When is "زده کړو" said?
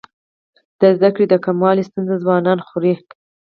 0.97-1.25